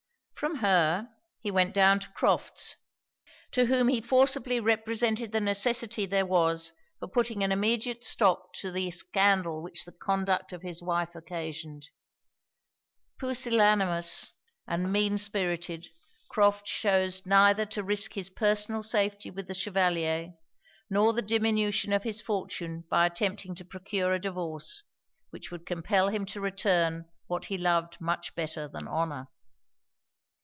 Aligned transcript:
From 0.41 0.55
her, 0.55 1.07
he 1.39 1.51
went 1.51 1.71
down 1.71 1.99
to 1.99 2.09
Crofts; 2.13 2.75
to 3.51 3.67
whom 3.67 3.89
he 3.89 4.01
forcibly 4.01 4.59
represented 4.59 5.31
the 5.31 5.39
necessity 5.39 6.07
there 6.07 6.25
was 6.25 6.73
for 6.97 7.07
putting 7.07 7.43
an 7.43 7.51
immediate 7.51 8.03
stop 8.03 8.51
to 8.55 8.71
the 8.71 8.89
scandal 8.89 9.61
which 9.61 9.85
the 9.85 9.91
conduct 9.91 10.51
of 10.51 10.63
his 10.63 10.81
wife 10.81 11.13
occasioned. 11.13 11.89
Pusillanimous 13.19 14.33
and 14.65 14.91
mean 14.91 15.19
spirited, 15.19 15.89
Crofts 16.27 16.71
chose 16.71 17.23
neither 17.23 17.67
to 17.67 17.83
risk 17.83 18.13
his 18.13 18.31
personal 18.31 18.81
safety 18.81 19.29
with 19.29 19.47
the 19.47 19.53
Chevalier, 19.53 20.33
nor 20.89 21.13
the 21.13 21.21
diminution 21.21 21.93
of 21.93 22.01
his 22.01 22.19
fortune 22.19 22.83
by 22.89 23.05
attempting 23.05 23.53
to 23.53 23.63
procure 23.63 24.11
a 24.11 24.19
divorce, 24.19 24.81
which 25.29 25.51
would 25.51 25.67
compel 25.67 26.09
him 26.09 26.25
to 26.25 26.41
return 26.41 27.07
what 27.27 27.45
he 27.45 27.59
loved 27.59 28.01
much 28.01 28.33
better 28.33 28.67
than 28.67 28.87
honour. 28.87 29.27